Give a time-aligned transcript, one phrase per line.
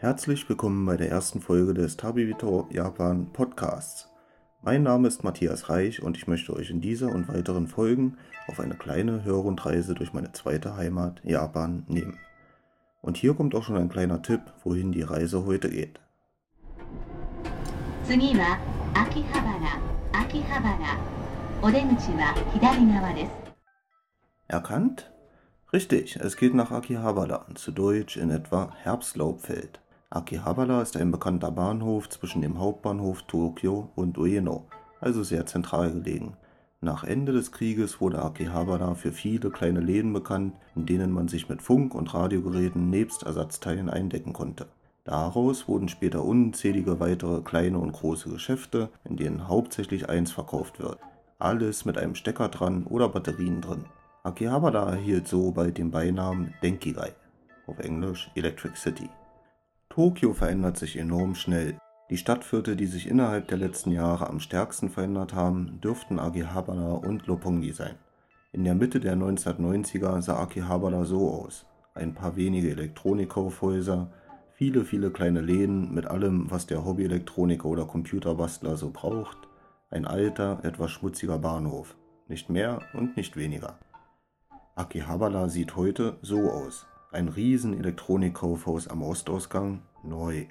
[0.00, 4.08] Herzlich willkommen bei der ersten Folge des Tabibito Japan Podcasts.
[4.62, 8.16] Mein Name ist Matthias Reich und ich möchte euch in dieser und weiteren Folgen
[8.46, 12.18] auf eine kleine Hörrundreise durch meine zweite Heimat Japan nehmen.
[13.02, 16.00] Und hier kommt auch schon ein kleiner Tipp, wohin die Reise heute geht.
[24.48, 25.12] Erkannt?
[25.74, 29.78] Richtig, es geht nach Akihabara, zu Deutsch in etwa Herbstlaubfeld.
[30.12, 34.66] Akihabara ist ein bekannter Bahnhof zwischen dem Hauptbahnhof Tokio und Ueno,
[35.00, 36.36] also sehr zentral gelegen.
[36.80, 41.48] Nach Ende des Krieges wurde Akihabara für viele kleine Läden bekannt, in denen man sich
[41.48, 44.66] mit Funk- und Radiogeräten nebst Ersatzteilen eindecken konnte.
[45.04, 50.98] Daraus wurden später unzählige weitere kleine und große Geschäfte, in denen hauptsächlich eins verkauft wird.
[51.38, 53.84] Alles mit einem Stecker dran oder Batterien drin.
[54.24, 57.12] Akihabara erhielt so bald den Beinamen Denkigai,
[57.68, 59.08] auf Englisch Electric City.
[59.90, 61.76] Tokio verändert sich enorm schnell.
[62.10, 67.28] Die Stadtviertel, die sich innerhalb der letzten Jahre am stärksten verändert haben, dürften Akihabara und
[67.28, 67.96] Roppongi sein.
[68.52, 71.66] In der Mitte der 1990er sah Akihabara so aus.
[71.92, 74.12] Ein paar wenige Elektronikkaufhäuser,
[74.52, 79.38] viele, viele kleine Läden mit allem, was der Hobbyelektroniker oder Computerbastler so braucht,
[79.90, 81.96] ein alter, etwas schmutziger Bahnhof.
[82.28, 83.80] Nicht mehr und nicht weniger.
[84.76, 86.86] Akihabara sieht heute so aus.
[87.12, 90.46] Ein riesen Elektronikkaufhaus am Ostausgang, neu.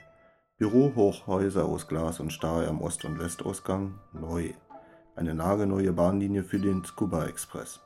[0.58, 4.50] Bürohochhäuser aus Glas und Stahl am Ost- und Westausgang, neu.
[5.16, 7.80] Eine nagelneue Bahnlinie für den Tsukuba Express.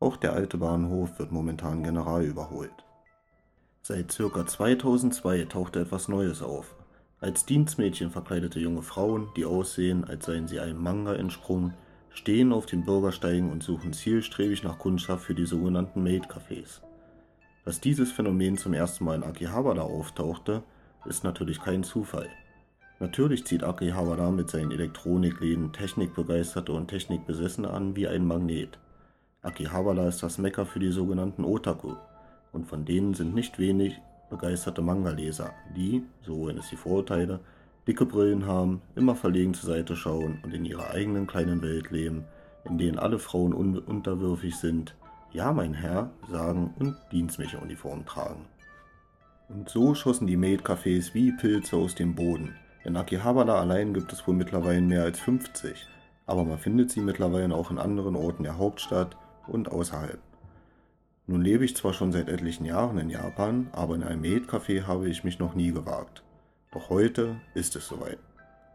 [0.00, 2.72] Auch der alte Bahnhof wird momentan general überholt.
[3.82, 4.46] Seit ca.
[4.46, 6.76] 2002 tauchte etwas Neues auf.
[7.20, 11.74] Als Dienstmädchen verkleidete junge Frauen, die aussehen, als seien sie einem Manga entsprungen,
[12.08, 16.80] stehen auf den Bürgersteigen und suchen zielstrebig nach Kundschaft für die sogenannten Maid-Cafés.
[17.64, 20.62] Dass dieses Phänomen zum ersten Mal in Akihabara auftauchte,
[21.06, 22.28] ist natürlich kein Zufall.
[23.00, 28.78] Natürlich zieht Akihabara mit seinen Elektronikläden Technikbegeisterte und Technikbesessene an wie ein Magnet.
[29.42, 31.94] Akihabara ist das Mekka für die sogenannten Otaku,
[32.52, 34.00] und von denen sind nicht wenig
[34.30, 37.40] begeisterte Manga-Leser, die, so wenn es die Vorurteile,
[37.86, 42.24] dicke Brillen haben, immer verlegen zur Seite schauen und in ihrer eigenen kleinen Welt leben,
[42.64, 44.94] in denen alle Frauen un unterwürfig sind,
[45.34, 48.46] ja, mein Herr, sagen und Dienstmädchenuniform tragen.
[49.48, 52.54] Und so schossen die Maid-Cafés wie Pilze aus dem Boden.
[52.84, 55.86] In Akihabara allein gibt es wohl mittlerweile mehr als 50,
[56.26, 59.16] aber man findet sie mittlerweile auch in anderen Orten der Hauptstadt
[59.48, 60.20] und außerhalb.
[61.26, 65.08] Nun lebe ich zwar schon seit etlichen Jahren in Japan, aber in einem Maid-Café habe
[65.08, 66.22] ich mich noch nie gewagt.
[66.70, 68.18] Doch heute ist es soweit.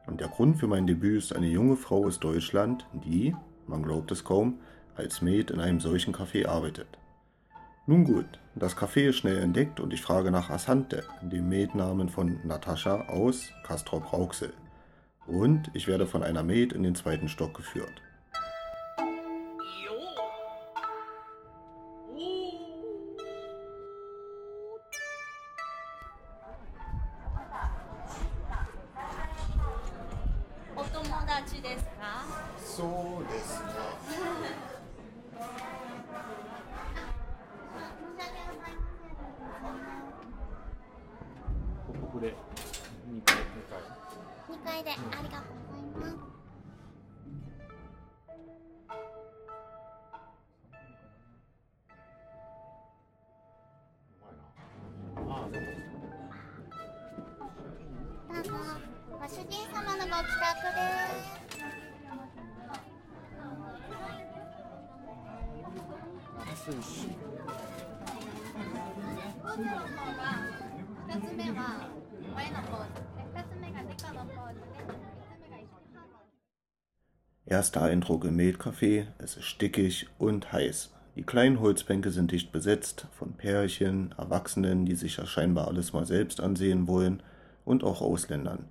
[0.08, 3.34] Und der Grund für mein Debüt ist eine junge Frau aus Deutschland, die,
[3.68, 4.60] man glaubt es kaum,
[5.00, 6.88] als Maid in einem solchen Café arbeitet.
[7.88, 12.40] Nun gut, das Café ist schnell entdeckt und ich frage nach Asante, dem Maidnamen von
[12.44, 14.54] Natascha aus Castrop Rauxel.
[15.26, 18.02] Und ich werde von einer Maid in den zweiten Stock geführt.
[32.76, 33.09] So
[77.50, 80.92] Erster Eindruck im Metcafé, es ist stickig und heiß.
[81.16, 86.06] Die kleinen Holzbänke sind dicht besetzt, von Pärchen, Erwachsenen, die sich ja scheinbar alles mal
[86.06, 87.24] selbst ansehen wollen,
[87.66, 88.66] und auch Ausländern.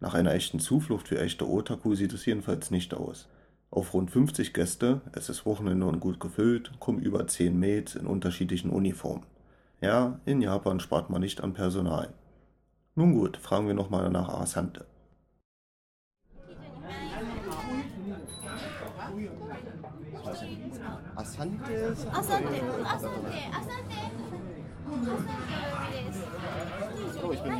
[0.00, 3.28] Nach einer echten Zuflucht für echte Otaku sieht es jedenfalls nicht aus.
[3.70, 8.06] Auf rund 50 Gäste, es ist Wochenende und gut gefüllt, kommen über 10 Maids in
[8.06, 9.24] unterschiedlichen Uniformen.
[9.84, 12.14] Ja, in Japan spart man nicht an Personal.
[12.94, 14.86] Nun gut, fragen wir nochmal nach Asante.
[21.16, 21.96] Asante?
[22.12, 22.56] Asante,
[22.94, 23.98] Asante, Asante.
[27.22, 27.52] Oh, ich bin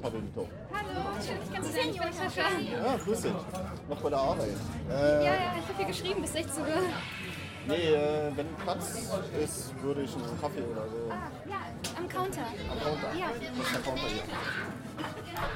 [0.00, 0.48] Tabelito.
[0.72, 0.90] Hallo,
[1.20, 1.90] schön, dich kennenzulernen.
[1.92, 2.48] Ich bin Sascha.
[2.58, 3.32] Ja, grüß dich.
[3.90, 4.48] Noch bei der Arbeit.
[4.88, 6.68] Äh, ja, ja, ich habe hier geschrieben bis 16 Uhr.
[7.68, 9.10] Nee, äh, wenn Platz
[9.42, 11.10] ist, würde ich einen Kaffee oder so.
[11.10, 11.56] Ah, ja,
[11.98, 12.42] am Counter.
[12.70, 13.18] Am Counter?
[13.18, 13.26] Ja.
[13.40, 14.22] Das ist der Counter hier.
[14.98, 15.48] Alles klar.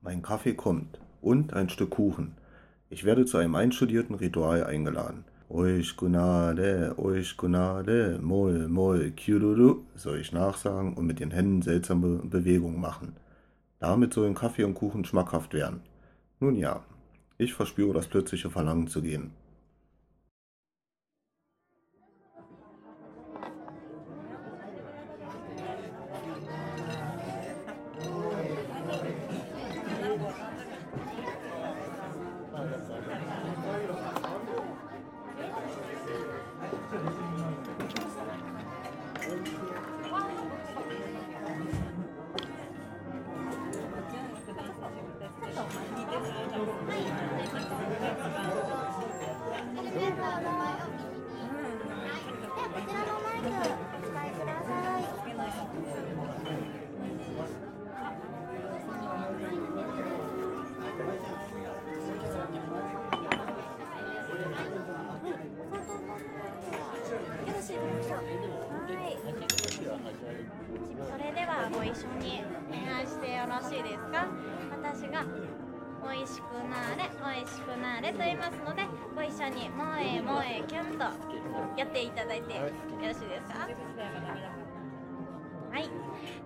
[0.00, 2.36] Mein Kaffee kommt und ein Stück Kuchen.
[2.88, 5.24] Ich werde zu einem einstudierten Ritual eingeladen.
[5.48, 12.20] Euch Gunade, euch Gunade, Moll, Moll, Kyururu, soll ich nachsagen und mit den Händen seltsame
[12.24, 13.16] Bewegungen machen.
[13.82, 15.80] Damit sollen Kaffee und Kuchen schmackhaft werden.
[16.38, 16.84] Nun ja,
[17.36, 19.32] ich verspüre das plötzliche Verlangen zu gehen.
[71.92, 74.26] 一緒に恋愛してよろしいですか？
[74.72, 75.24] 私が
[76.02, 78.82] 美味しくなれ美味しくなれと言いますので
[79.14, 81.04] ご一緒に萌え萌えキュンと
[81.78, 82.62] やっていただいてよ
[83.02, 83.68] ろしいですか？
[85.72, 85.88] はい。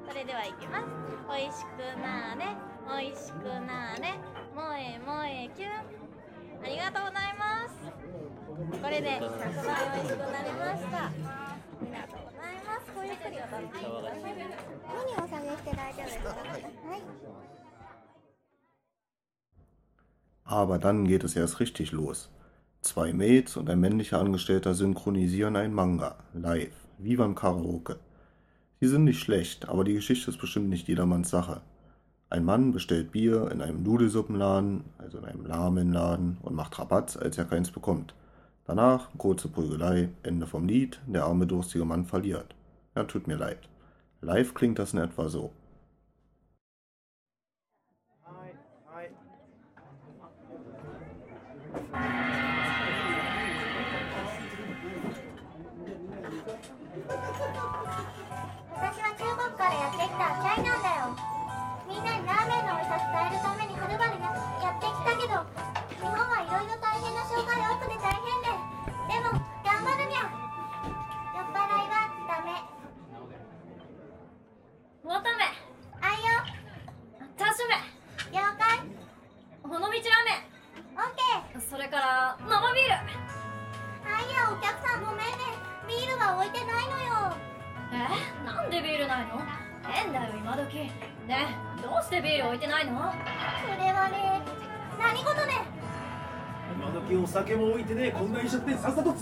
[0.08, 0.86] それではいきます。
[1.28, 2.54] 美味しくなれ
[2.86, 4.14] 美味しくなれ
[4.54, 5.70] 萌え萌えキュン。
[6.62, 7.74] ありがとうございます。
[8.82, 11.06] これで100倍美味しくなりました。
[11.06, 11.10] あ
[11.82, 12.25] りがとう
[12.96, 13.66] こういう距離は何
[15.22, 16.64] を下げして大丈夫ですか、はい
[20.48, 22.30] Aber dann geht es erst richtig los.
[22.80, 27.98] Zwei Maids und ein männlicher Angestellter synchronisieren einen Manga, live, wie beim Karaoke.
[28.80, 31.62] Sie sind nicht schlecht, aber die Geschichte ist bestimmt nicht jedermanns Sache.
[32.30, 37.36] Ein Mann bestellt Bier in einem Nudelsuppenladen, also in einem Lamenladen, und macht Rabatz, als
[37.36, 38.14] er keins bekommt.
[38.66, 42.55] Danach kurze Prügelei, Ende vom Lied, der arme durstige Mann verliert.
[42.96, 43.68] Ja, tut mir leid.
[44.22, 45.52] Live klingt das in etwa so.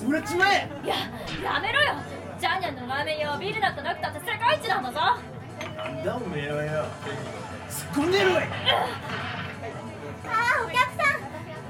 [0.04, 0.94] それちまえいや
[1.42, 1.94] やめろよ。
[2.38, 5.00] ジャーニャンのラーメン屋はビールだとなくたって世界一なんだぞ。
[5.00, 6.84] なんだおめえはよ。
[7.70, 8.44] 突っ込んでろい、うん、あ
[10.60, 11.24] あお客さん。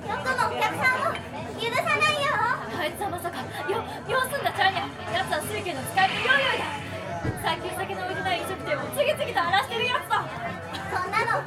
[0.05, 1.14] よくもお客さんを
[1.62, 2.35] 許さないよ。
[2.35, 3.38] あいつはまさか
[3.71, 7.38] よようすんだジャーニャンやつは水教の使い手よーよーだ。
[7.38, 10.26] 最近酒の売れない飲食店を次々と荒らしてるやつだ。
[10.91, 11.38] そんなの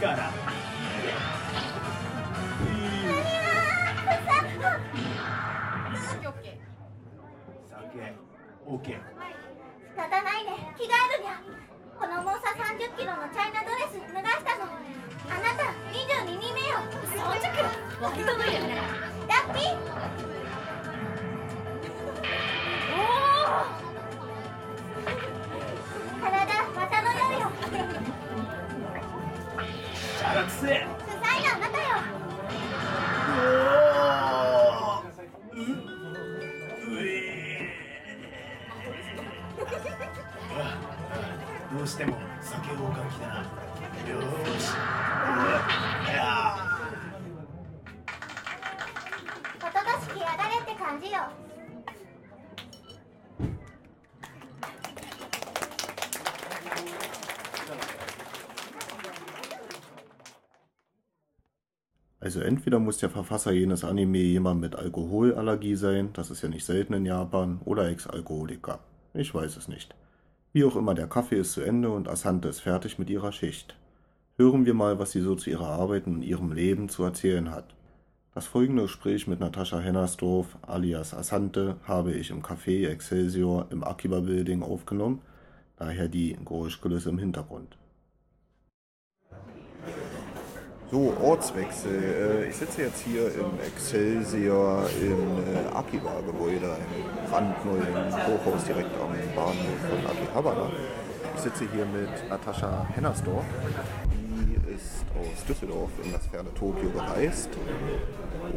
[0.00, 0.32] から
[6.08, 6.28] 酒。
[8.66, 10.72] OK 仕方ないね。
[10.78, 11.36] 着替えるにゃ。
[11.98, 14.72] この重さ3 0キロのチャイナドレス脱がしたの
[15.28, 16.80] あなた22人目よ。
[16.88, 17.68] 3 0キロ
[18.00, 18.80] 割と脱いでるね。
[19.28, 20.39] ラッピー
[62.40, 66.64] Also entweder muss der Verfasser jenes Anime jemand mit Alkoholallergie sein, das ist ja nicht
[66.64, 68.78] selten in Japan, oder Ex-Alkoholiker.
[69.12, 69.94] Ich weiß es nicht.
[70.54, 73.76] Wie auch immer, der Kaffee ist zu Ende und Asante ist fertig mit ihrer Schicht.
[74.38, 77.74] Hören wir mal, was sie so zu ihrer Arbeit und ihrem Leben zu erzählen hat.
[78.32, 84.20] Das folgende Gespräch mit Natascha Hennersdorf alias Asante habe ich im Café Excelsior im Akiba
[84.20, 85.20] Building aufgenommen,
[85.76, 87.76] daher die Geräuschkulisse im Hintergrund.
[90.90, 92.42] So, Ortswechsel.
[92.44, 99.12] Äh, ich sitze jetzt hier im Excelsior im äh, Akiba-Gebäude, einem brandneuen Hochhaus direkt am
[99.36, 100.68] Bahnhof von Akihabara.
[101.36, 103.44] Ich sitze hier mit Natascha Hennersdorf.
[104.10, 107.50] Die ist aus Düsseldorf in das ferne Tokio gereist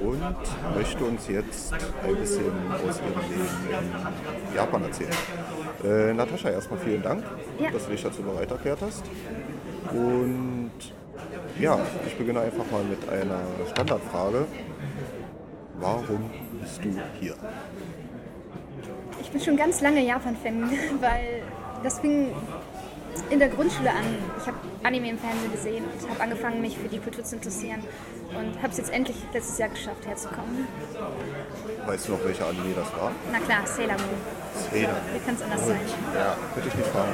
[0.01, 3.49] und möchte uns jetzt ein bisschen aus ihrem Leben
[4.49, 5.11] in Japan erzählen.
[5.83, 7.23] Äh, Natascha, erstmal vielen Dank,
[7.59, 7.69] Ja.
[7.69, 9.03] dass du dich dazu bereit erklärt hast.
[9.91, 10.52] Und
[11.59, 14.45] ja, ich beginne einfach mal mit einer Standardfrage.
[15.79, 16.29] Warum
[16.61, 17.35] bist du hier?
[19.21, 20.69] Ich bin schon ganz lange Japan-Fan,
[21.01, 21.43] weil
[21.83, 22.31] das fing
[23.29, 24.17] in der Grundschule an.
[24.39, 27.83] Ich habe Anime im Fernsehen gesehen und habe angefangen, mich für die Kultur zu interessieren
[28.29, 30.67] und habe es jetzt endlich letztes Jahr geschafft, herzukommen.
[31.85, 33.11] Weißt du noch, welcher Anime das war?
[33.31, 34.17] Na klar, Sailor Moon.
[34.71, 34.95] Sailor.
[35.13, 35.79] Wie kann es anders sein?
[36.13, 37.11] Ja, würde ich nicht fragen.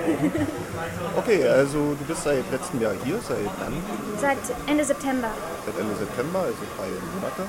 [1.17, 3.73] Okay, also du bist seit letztem Jahr hier, seit wann?
[4.19, 4.37] Seit
[4.67, 5.29] Ende September.
[5.65, 7.43] Seit Ende September, also drei Monate.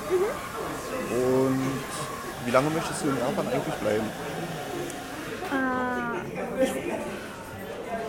[1.11, 1.61] Und
[2.45, 4.07] wie lange möchtest du in Japan eigentlich bleiben?
[5.53, 6.71] Äh, ich,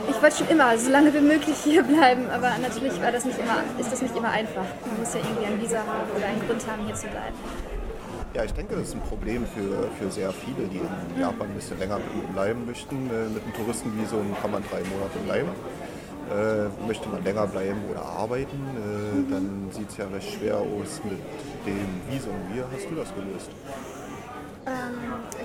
[0.09, 3.39] ich wollte schon immer so lange wie möglich hier bleiben, aber natürlich war das nicht
[3.39, 4.65] immer, ist das nicht immer einfach.
[4.85, 7.35] Man muss ja irgendwie ein Visa haben oder einen Grund haben, hier zu bleiben.
[8.33, 11.53] Ja, ich denke, das ist ein Problem für, für sehr viele, die in Japan ein
[11.53, 11.99] bisschen länger
[12.33, 12.95] bleiben möchten.
[13.09, 15.49] Äh, Mit einem Touristenvisum kann man drei Monate bleiben.
[16.31, 21.01] Äh, möchte man länger bleiben oder arbeiten, äh, dann sieht es ja recht schwer aus
[21.03, 21.19] mit
[21.65, 22.35] dem Visum.
[22.53, 23.51] Wie hast du das gelöst?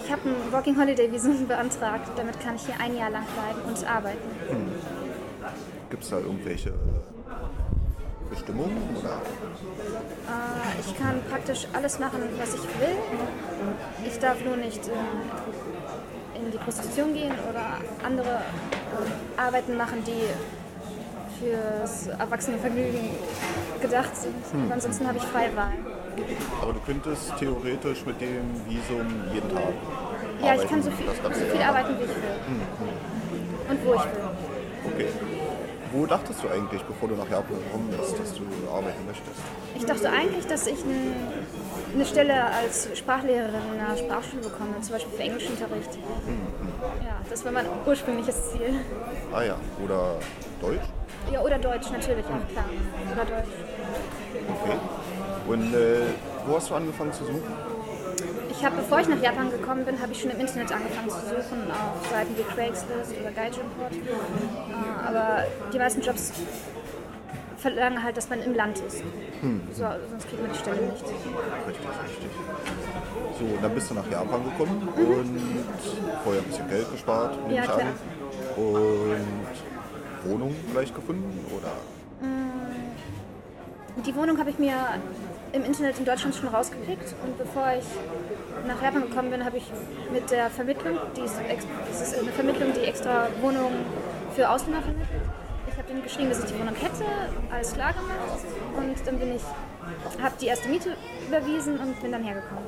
[0.06, 2.12] Ich habe ein Working Holiday Visum beantragt.
[2.16, 4.30] Damit kann ich hier ein Jahr lang bleiben und arbeiten.
[5.90, 6.72] Gibt es da irgendwelche
[8.30, 8.76] Bestimmungen?
[8.96, 9.20] Oder?
[10.28, 12.96] Äh, ich kann praktisch alles machen, was ich will.
[14.06, 14.92] Ich darf nur nicht äh,
[16.38, 18.42] in die Prostitution gehen oder andere
[19.36, 20.22] Arbeiten machen, die
[21.40, 23.10] fürs Erwachsenenvergnügen
[23.82, 24.36] gedacht sind.
[24.66, 25.72] Aber ansonsten habe ich freie Wahl.
[26.62, 29.62] Aber du könntest theoretisch mit dem Visum jeden Tag
[30.42, 32.16] Ja, ich kann so viel, so viel arbeiten, wie ich will.
[33.70, 34.92] Und wo ich will.
[34.92, 35.08] Okay.
[35.92, 39.40] Wo dachtest du eigentlich, bevor du nach Japan gekommen bist, dass du arbeiten möchtest?
[39.75, 40.78] Ich dachte eigentlich, dass ich
[41.94, 45.99] eine Stelle als Sprachlehrerin in einer Sprachschule bekomme, zum Beispiel für Englischunterricht.
[47.04, 48.80] Ja, das war mein ursprüngliches Ziel.
[49.32, 50.16] Ah ja, oder
[50.61, 50.85] Deutsch?
[51.32, 52.64] Ja, oder Deutsch natürlich, auch klar.
[53.12, 53.54] Oder Deutsch.
[54.62, 54.76] Okay.
[55.48, 56.02] Und äh,
[56.46, 57.42] wo hast du angefangen zu suchen?
[58.50, 61.16] Ich habe, bevor ich nach Japan gekommen bin, habe ich schon im Internet angefangen zu
[61.16, 63.92] suchen, auf Seiten wie Craigslist oder Gaijinport.
[63.92, 66.32] Äh, aber die meisten Jobs
[67.58, 69.02] verlangen halt, dass man im Land ist.
[69.72, 71.02] So, sonst kriegt man die Stelle nicht.
[71.04, 72.30] Richtig, richtig.
[73.38, 75.40] So, und dann bist du nach Japan gekommen und
[76.24, 77.80] vorher ein bisschen Geld gespart, nehme Ja, ich klar.
[77.80, 78.62] an.
[78.62, 81.44] Und Wohnung gleich gefunden?
[81.56, 81.72] Oder?
[84.04, 84.74] Die Wohnung habe ich mir
[85.52, 87.84] im Internet in Deutschland schon rausgeklickt und bevor ich
[88.66, 89.64] nach Japan gekommen bin, habe ich
[90.12, 91.34] mit der Vermittlung, die ist,
[91.88, 93.84] das ist eine Vermittlung, die extra Wohnungen
[94.34, 95.22] für Ausländer vermittelt.
[95.68, 97.04] Ich habe denen geschrieben, dass ich die Wohnung hätte,
[97.52, 98.44] alles klar gemacht
[98.76, 99.42] und dann bin ich,
[100.22, 100.96] habe die erste Miete
[101.28, 102.64] überwiesen und bin dann hergekommen.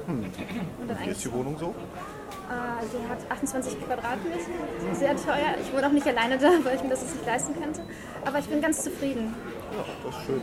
[0.81, 1.75] Und dann Wie ist die Wohnung so?
[2.49, 4.39] äh, die hat 28 Quadratmeter,
[4.93, 5.55] sehr teuer.
[5.61, 7.81] Ich wohne auch nicht alleine da, weil ich mir das jetzt nicht leisten könnte.
[8.25, 9.35] Aber ich bin ganz zufrieden.
[9.73, 10.41] Ja, das ist schön.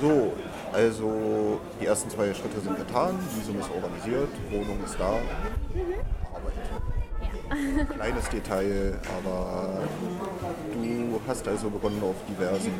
[0.00, 0.32] So,
[0.76, 5.06] also die ersten zwei Schritte sind getan, Visum ist organisiert, Wohnung ist da,
[6.34, 6.52] Arbeit.
[7.94, 9.80] Kleines Detail, aber
[10.74, 12.72] du hast also begonnen auf diversen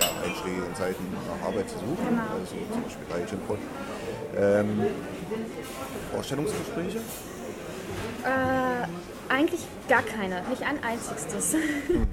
[0.00, 2.22] ja, einschlägigen Seiten nach Arbeit zu suchen, Genau.
[2.40, 3.58] also zum Beispiel bei Agentport.
[4.36, 4.86] Ähm,
[6.14, 6.98] Vorstellungsgespräche?
[8.24, 8.86] Äh,
[9.32, 11.54] eigentlich gar keine, nicht ein einziges.
[11.94, 12.08] ähm,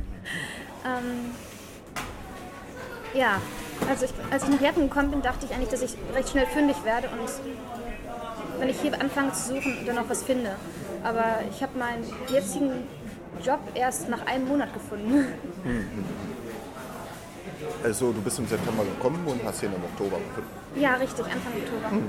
[3.13, 3.39] ja,
[3.89, 6.45] also ich, als ich nach Japan gekommen bin, dachte ich eigentlich, dass ich recht schnell
[6.47, 7.29] fündig werde und
[8.59, 10.55] wenn ich hier anfange zu suchen, dann auch was finde.
[11.03, 12.71] Aber ich habe meinen jetzigen
[13.43, 15.25] Job erst nach einem Monat gefunden.
[17.83, 20.49] Also du bist im September gekommen und hast ihn im Oktober gefunden.
[20.81, 22.01] ja, richtig, Anfang Oktober.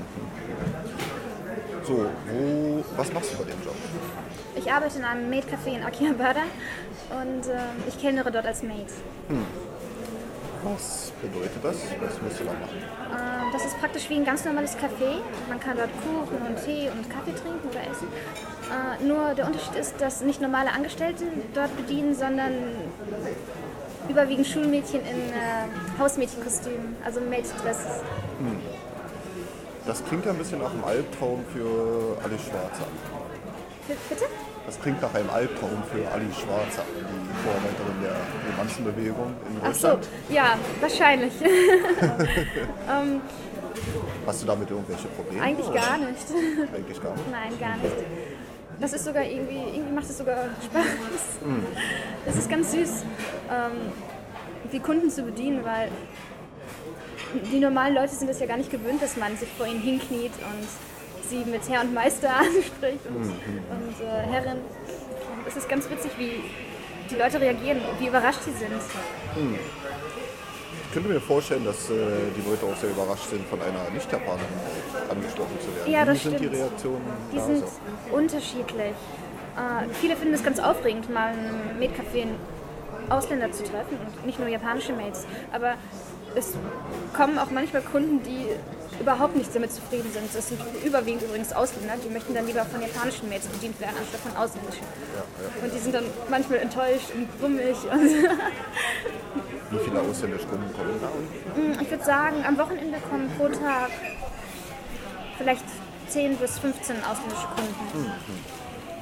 [1.83, 3.75] So, wo, was machst du bei dem Job?
[4.55, 6.43] Ich arbeite in einem Maid-Café in Akihabara
[7.21, 8.87] und äh, ich kellnere dort als Maid.
[10.73, 11.75] Was bedeutet das?
[12.01, 12.77] Was musst du da machen?
[13.11, 15.21] Ähm, das ist praktisch wie ein ganz normales Café.
[15.47, 18.07] Man kann dort Kuchen und Tee und Kaffee trinken oder essen.
[18.67, 22.51] Äh, nur der Unterschied ist, dass nicht normale Angestellte dort bedienen, sondern
[24.09, 28.01] überwiegend Schulmädchen in äh, Hausmädchenkostümen, also Maid Dresses.
[29.85, 32.87] Das klingt ja ein bisschen nach einem Albtraum für Ali Schwarzer.
[33.87, 34.25] B- Bitte?
[34.67, 38.17] Das klingt nach einem Albtraum für Ali Schwarzer, die Vorreiterin der
[38.51, 40.09] Romanzenbewegung in Ach so, Deutschland.
[40.29, 41.31] ja, wahrscheinlich.
[44.27, 45.41] Hast du damit irgendwelche Probleme?
[45.41, 45.79] Eigentlich oder?
[45.79, 46.27] gar nicht.
[46.75, 47.31] Eigentlich gar nicht.
[47.31, 47.95] Nein, gar nicht.
[48.81, 50.85] Das ist sogar irgendwie, irgendwie macht es sogar Spaß.
[52.25, 53.05] Es ist ganz süß,
[53.49, 53.93] ähm,
[54.73, 55.89] die Kunden zu bedienen, weil
[57.53, 60.33] die normalen Leute sind es ja gar nicht gewöhnt, dass man sich vor ihnen hinkniet
[60.33, 60.67] und
[61.29, 64.53] sie mit Herr und Meister anspricht und, und äh, Herrin.
[64.57, 66.43] Und es ist ganz witzig, wie
[67.09, 68.71] die Leute reagieren, wie überrascht sie sind.
[70.87, 71.93] Ich könnte mir vorstellen, dass äh,
[72.35, 74.45] die Leute auch sehr überrascht sind, von einer Nicht-Japanerin
[75.09, 75.91] angesprochen zu werden.
[75.91, 76.55] Ja, das Wie sind die stimmt.
[76.61, 77.01] Reaktionen
[77.33, 78.15] Die sind so?
[78.15, 78.93] unterschiedlich.
[79.57, 82.39] Äh, viele finden es ganz aufregend, mal im Maid-Café einen
[83.09, 85.25] Ausländer zu treffen und nicht nur japanische Maids.
[85.51, 85.75] Aber
[86.37, 86.53] es
[87.15, 88.45] kommen auch manchmal Kunden, die
[88.99, 90.33] überhaupt nicht damit zufrieden sind.
[90.33, 94.21] Das sind überwiegend übrigens Ausländer, die möchten dann lieber von japanischen Maids bedient werden, anstatt
[94.21, 94.85] von ausländischen.
[95.63, 97.77] Und die sind dann manchmal enttäuscht und grummig.
[97.91, 98.01] Und
[99.71, 101.09] Wie viele ausländische Kunden kommen da?
[101.61, 103.89] Und ich würde sagen, am Wochenende kommen pro Tag
[105.37, 105.65] vielleicht
[106.09, 108.11] 10 bis 15 ausländische Kunden.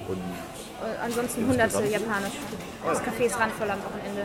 [0.08, 2.38] Und Äh, Ansonsten hunderte japanische.
[2.86, 4.24] Das Café ist randvoll am Wochenende.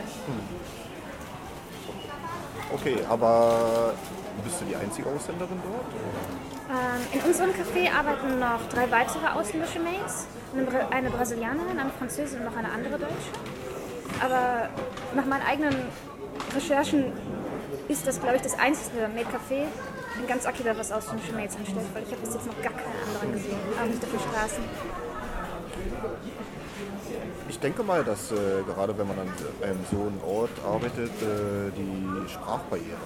[2.73, 3.93] Okay, aber
[4.43, 5.85] bist du die einzige Ausländerin dort?
[6.71, 10.27] Ähm, in unserem Café arbeiten noch drei weitere ausländische Maids.
[10.53, 13.31] Eine, Bra- eine Brasilianerin, eine Französin und noch eine andere Deutsche.
[14.23, 14.69] Aber
[15.15, 15.75] nach meinen eigenen
[16.55, 17.11] Recherchen
[17.87, 19.63] ist das, glaube ich, das einzige Maid-Café
[20.19, 22.95] in ganz Akira, was ausländische Maids anstellt, weil ich habe bis jetzt noch gar keine
[23.07, 24.63] anderen gesehen, auch nicht auf den Straßen.
[27.49, 29.27] Ich denke mal, dass äh, gerade wenn man an
[29.61, 32.97] einem so einem Ort arbeitet, äh, die Sprachbarriere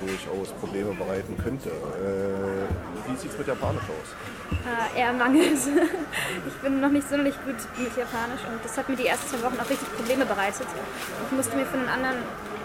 [0.00, 1.68] durchaus Probleme bereiten könnte.
[1.68, 4.08] Äh, wie sieht es mit Japanisch aus?
[4.94, 5.58] Äh, eher mangelt.
[6.46, 9.42] Ich bin noch nicht sonderlich gut mit Japanisch und das hat mir die ersten zwei
[9.46, 10.66] Wochen auch richtig Probleme bereitet.
[11.26, 12.18] Ich musste mir von den anderen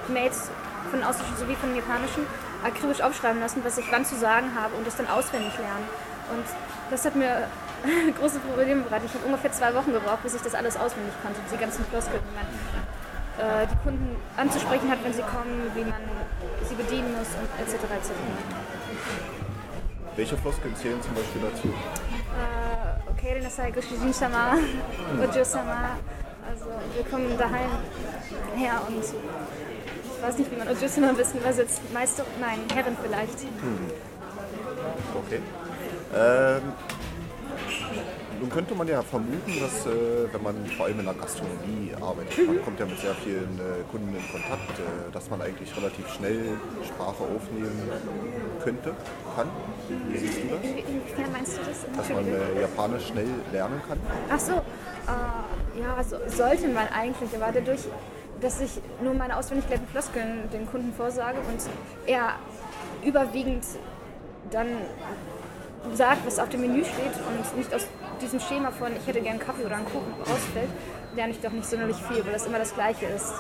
[0.07, 0.49] Mates,
[0.89, 2.25] von den ausländischen sowie von den japanischen,
[2.63, 5.87] akribisch aufschreiben lassen, was ich wann zu sagen habe und das dann auswendig lernen.
[6.31, 6.45] Und
[6.89, 7.47] das hat mir
[8.19, 9.09] große Probleme bereitet.
[9.09, 12.21] Ich habe ungefähr zwei Wochen gebraucht, bis ich das alles auswendig konnte, die ganzen Floskeln,
[12.23, 12.47] wie man
[13.37, 16.01] äh, die Kunden anzusprechen hat, wenn sie kommen, wie man
[16.67, 17.83] sie bedienen muss und etc.
[17.83, 18.11] etc.
[20.15, 21.67] Welche Floskeln zählen zum Beispiel dazu?
[21.67, 24.57] Äh, okay, Renasai Goshijin-sama,
[25.21, 25.97] Ojo-sama.
[26.47, 26.65] Also
[26.95, 27.71] wir kommen daheim
[28.55, 31.81] her und ich weiß nicht, wie man Ojo-sama am besten übersetzt.
[31.93, 33.39] Meister, nein, Herren vielleicht.
[35.15, 35.39] Okay.
[36.15, 36.61] Ähm,
[38.43, 42.45] nun könnte man ja vermuten, dass äh, wenn man vor allem in der Gastronomie arbeitet,
[42.45, 46.09] man kommt ja mit sehr vielen äh, Kunden in Kontakt, äh, dass man eigentlich relativ
[46.09, 47.89] schnell Sprache aufnehmen
[48.61, 48.93] könnte,
[49.33, 49.47] kann.
[50.09, 50.59] Wie siehst du das?
[50.61, 51.85] Inwiefern meinst du das?
[51.95, 53.97] Dass man äh, Japanisch schnell lernen kann?
[54.29, 57.85] Ach so, äh, ja, so, sollte man eigentlich, aber dadurch,
[58.41, 61.61] dass ich nur meine auswendig gelernten Floskeln den Kunden vorsage und
[62.07, 62.33] er
[63.05, 63.63] überwiegend
[64.51, 64.67] dann
[65.93, 67.87] sagt, was auf dem Menü steht und nicht aus
[68.23, 70.69] diesem Schema von ich hätte gern Kaffee oder einen Kuchen rausfällt,
[71.15, 73.33] lerne ich doch nicht sonderlich viel, weil das immer das Gleiche ist.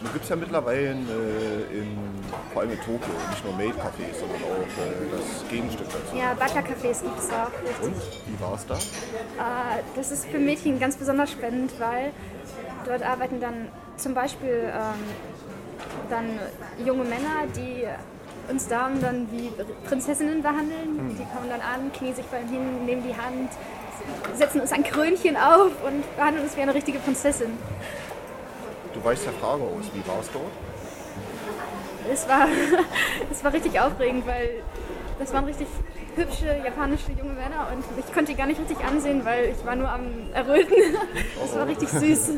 [0.00, 1.98] Nun gibt es ja mittlerweile äh, in,
[2.52, 6.16] vor allem in Tokio nicht nur Maid-Cafés, sondern auch äh, das Gegenstück dazu.
[6.16, 7.50] Ja, Butler-Cafés gibt es auch.
[7.62, 7.82] Richtig.
[7.82, 8.74] Und wie war es da?
[8.74, 12.12] Äh, das ist für Mädchen ganz besonders spannend, weil
[12.86, 15.04] dort arbeiten dann zum Beispiel ähm,
[16.08, 16.38] dann
[16.84, 17.84] junge Männer, die
[18.48, 19.52] uns Damen dann wie
[19.86, 21.16] Prinzessinnen behandeln.
[21.18, 23.50] Die kommen dann an, knien sich bei ihnen hin, nehmen die Hand,
[24.34, 27.50] setzen uns ein Krönchen auf und behandeln uns wie eine richtige Prinzessin.
[28.94, 30.52] Du weichst der Frage aus, wie war es dort?
[32.10, 32.48] Es war,
[33.30, 34.62] es war richtig aufregend, weil
[35.18, 35.66] das waren richtig
[36.16, 39.76] hübsche japanische junge Männer und ich konnte die gar nicht richtig ansehen, weil ich war
[39.76, 40.74] nur am Erröten.
[41.40, 42.30] Das war richtig süß.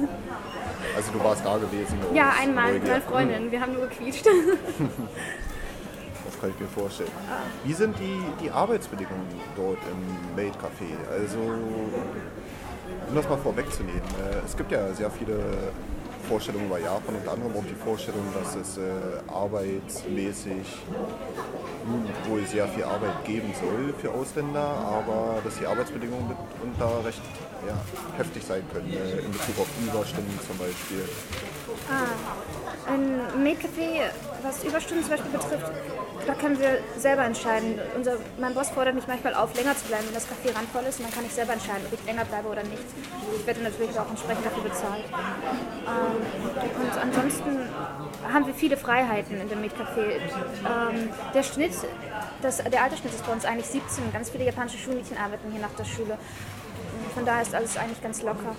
[0.96, 1.98] Also du warst da gewesen?
[2.14, 3.50] Ja, einmal mit meiner Freundin.
[3.50, 4.26] Wir haben nur gequietscht.
[6.40, 7.10] Kann ich mir vorstellen.
[7.64, 10.88] Wie sind die, die Arbeitsbedingungen dort im Maid Café?
[11.12, 15.38] Also, um das mal vorwegzunehmen, äh, es gibt ja sehr viele
[16.28, 18.82] Vorstellungen über Japan, unter anderem auch die Vorstellung, dass es äh,
[19.26, 20.64] arbeitsmäßig
[21.86, 27.22] nun wohl sehr viel Arbeit geben soll für Ausländer, aber dass die Arbeitsbedingungen mitunter recht
[27.66, 27.76] ja,
[28.16, 31.04] heftig sein können, äh, in Bezug auf Überstunden zum Beispiel.
[31.90, 32.06] Ah,
[32.90, 34.10] ein Maidcafé,
[34.42, 35.72] was Überstunden zum Beispiel betrifft,
[36.26, 37.78] da können wir selber entscheiden.
[37.96, 40.98] Unser, mein Boss fordert mich manchmal auf, länger zu bleiben, wenn das Café randvoll ist.
[40.98, 42.84] Und dann kann ich selber entscheiden, ob ich länger bleibe oder nicht.
[43.38, 45.04] Ich werde natürlich auch entsprechend dafür bezahlt.
[45.06, 46.20] Ähm,
[46.82, 47.68] und ansonsten
[48.32, 50.20] haben wir viele Freiheiten in dem Mietcafé.
[50.20, 51.72] Ähm, der Schnitt,
[52.42, 54.12] das, der Altersschnitt ist bei uns eigentlich 17.
[54.12, 56.18] Ganz viele japanische Schulmädchen arbeiten hier nach der Schule.
[57.14, 58.54] Von daher ist alles eigentlich ganz locker.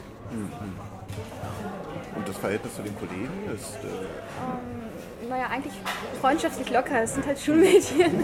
[2.16, 3.76] Und das Verhältnis zu den Kollegen ist.
[3.84, 5.74] Äh, Ähm, naja, eigentlich
[6.20, 7.04] freundschaftlich locker.
[7.04, 8.24] Es sind halt Schulmädchen.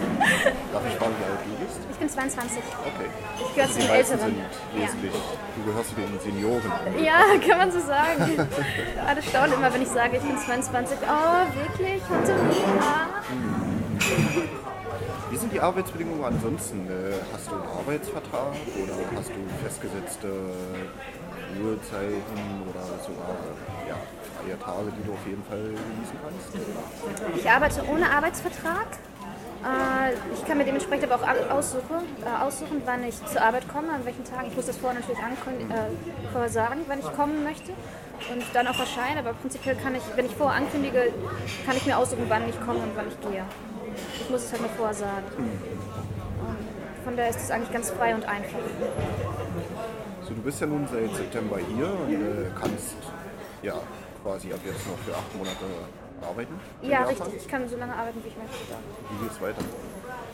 [0.72, 1.78] darf ich fragen, wie alt du bist?
[1.90, 2.58] Ich bin 22.
[2.58, 3.08] Okay.
[3.48, 4.34] Ich gehöre zu Die den Älteren.
[4.74, 5.12] wesentlich.
[5.56, 6.72] Du gehörst zu den Senioren.
[7.02, 8.48] Ja, kann man so sagen.
[9.06, 10.98] Alle staunen immer, wenn ich sage, ich bin 22.
[11.02, 12.02] Oh, wirklich?
[12.10, 13.08] Heute ja.
[14.08, 14.57] Wie
[15.48, 16.86] sind die Arbeitsbedingungen ansonsten?
[16.86, 20.28] Äh, Hast du einen Arbeitsvertrag oder hast du festgesetzte
[21.58, 23.32] Ruhezeiten oder sogar
[23.88, 23.96] ja,
[24.36, 27.38] freie Tage, die du auf jeden Fall genießen kannst?
[27.38, 28.88] Ich arbeite ohne Arbeitsvertrag.
[29.64, 33.66] Äh, Ich kann mir dementsprechend aber auch au- aussuchen, äh, aussuchen, wann ich zur Arbeit
[33.72, 34.48] komme, an welchen Tagen.
[34.48, 35.18] Ich muss das vorher natürlich
[36.32, 37.72] vorher sagen, wann ich kommen möchte.
[38.32, 39.18] Und dann auch erscheinen.
[39.18, 41.12] Aber prinzipiell kann ich, wenn ich vorher ankündige,
[41.64, 43.44] kann ich mir aussuchen, wann ich komme und wann ich gehe.
[44.20, 45.24] Ich muss es halt nur vorher sagen.
[45.36, 48.58] Und von daher ist es eigentlich ganz frei und einfach.
[50.22, 52.96] So, du bist ja nun seit September hier und äh, kannst
[53.62, 53.74] ja
[54.22, 55.64] quasi ab jetzt noch für acht Monate
[56.22, 56.54] arbeiten.
[56.82, 57.36] Ja, richtig.
[57.36, 58.56] Ich kann so lange arbeiten, wie ich möchte.
[59.10, 59.62] Wie geht's weiter?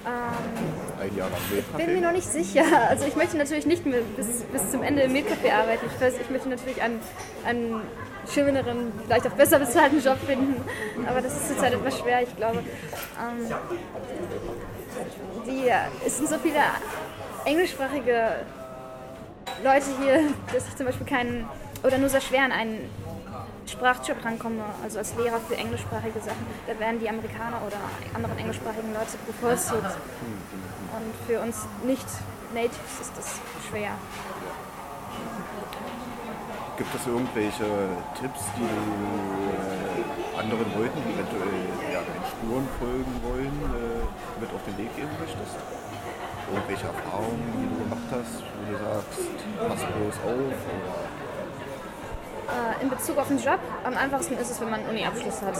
[0.06, 2.64] Ähm, Ein Jahr lang bin mir noch nicht sicher.
[2.88, 5.86] Also ich möchte natürlich nicht mehr bis, bis zum Ende im Mehlcafé arbeiten.
[5.94, 7.00] Ich, weiß, ich möchte natürlich einen,
[7.44, 7.80] einen
[8.32, 10.62] schöneren, vielleicht auch besser bezahlten Job finden.
[11.06, 12.58] Aber das ist zurzeit etwas schwer, ich glaube.
[12.58, 13.54] Ähm,
[15.46, 15.70] die,
[16.06, 16.60] es sind so viele
[17.44, 18.46] englischsprachige
[19.62, 21.48] Leute hier, dass ich zum Beispiel keinen,
[21.82, 22.90] oder nur sehr schwer an einen
[23.66, 26.46] Sprachjob rankomme, also als Lehrer für englischsprachige Sachen.
[26.66, 27.76] Da werden die Amerikaner oder
[28.14, 29.96] anderen englischsprachigen Leute bevorzugt.
[30.94, 33.90] Und für uns Nicht-Natives ist das schwer.
[36.76, 37.64] Gibt es irgendwelche
[38.20, 44.02] Tipps, die du äh, anderen Leuten, die eventuell ja, deinen Spuren folgen wollen, äh,
[44.40, 45.54] mit auf den Weg geben möchtest?
[46.50, 49.22] Irgendwelche Erfahrungen, die du gemacht hast, wo du sagst,
[49.70, 51.14] pass bloß auf oder
[52.50, 55.54] Äh, in Bezug auf den Job, am einfachsten ist es, wenn man einen Uni-Abschluss hat.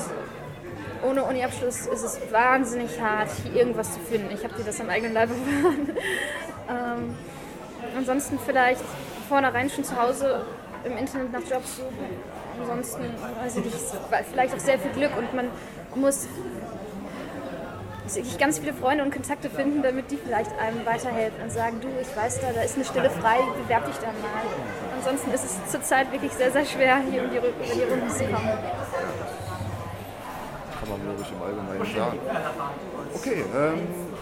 [1.09, 4.35] Ohne Uni-Abschluss ist es wahnsinnig hart, hier irgendwas zu finden.
[4.35, 5.91] Ich habe dir das am eigenen Leib erfahren.
[6.69, 7.15] ähm,
[7.97, 8.83] ansonsten vielleicht
[9.29, 10.45] vornherein schon zu Hause
[10.85, 12.07] im Internet nach Jobs suchen.
[12.61, 13.03] Ansonsten,
[13.43, 13.77] weiß ich nicht,
[14.31, 15.49] vielleicht auch sehr viel Glück und man
[15.95, 16.29] muss
[18.07, 21.89] sich ganz viele Freunde und Kontakte finden, damit die vielleicht einem weiterhelfen und sagen, du,
[22.01, 24.45] ich weiß da, da ist eine Stelle frei, bewerb dich da mal.
[24.97, 28.25] Ansonsten ist es zurzeit wirklich sehr, sehr schwer, hier um die, über die Runden zu
[28.25, 28.51] kommen.
[30.81, 32.19] kann man glaube im Allgemeinen sagen.
[33.15, 34.14] Okay, ähm,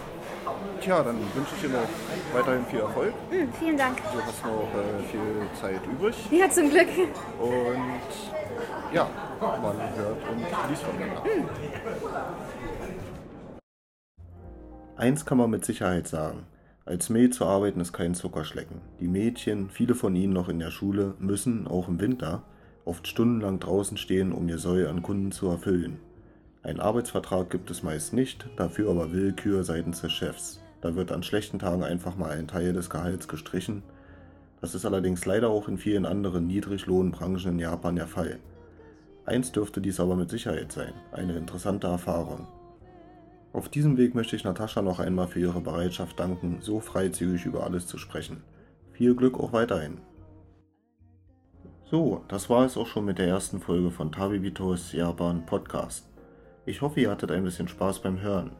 [0.81, 1.87] tja, dann wünsche ich dir noch
[2.33, 3.13] weiterhin viel Erfolg.
[3.29, 3.97] Hm, vielen Dank.
[3.97, 6.87] Du hast noch äh, viel Zeit übrig Ja, zum Glück.
[7.39, 9.07] und ja,
[9.41, 11.23] man hört und liest voneinander.
[14.95, 16.45] Eins kann man mit Sicherheit sagen.
[16.85, 18.81] Als Maid zu arbeiten ist kein Zuckerschlecken.
[18.99, 22.43] Die Mädchen, viele von ihnen noch in der Schule, müssen, auch im Winter,
[22.85, 25.99] oft stundenlang draußen stehen, um ihr Soll an Kunden zu erfüllen.
[26.63, 30.61] Einen Arbeitsvertrag gibt es meist nicht, dafür aber Willkür seitens des Chefs.
[30.79, 33.83] Da wird an schlechten Tagen einfach mal ein Teil des Gehalts gestrichen.
[34.61, 38.39] Das ist allerdings leider auch in vielen anderen Niedriglohnbranchen in Japan der Fall.
[39.25, 42.47] Eins dürfte dies aber mit Sicherheit sein, eine interessante Erfahrung.
[43.51, 47.65] Auf diesem Weg möchte ich Natascha noch einmal für ihre Bereitschaft danken, so freizügig über
[47.65, 48.41] alles zu sprechen.
[48.93, 49.99] Viel Glück auch weiterhin.
[51.91, 56.12] So, das war es auch schon mit der ersten Folge von Tabibitos Japan Podcast.
[56.66, 58.50] Ich hoffe, ihr hattet ein bisschen Spaß beim Hören.